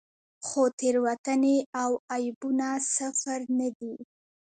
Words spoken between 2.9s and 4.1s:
صفر نه دي.